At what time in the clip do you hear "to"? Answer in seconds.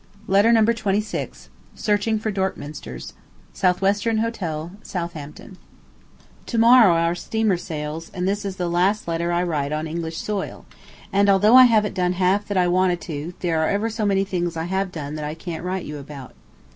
6.47-6.57, 13.01-13.35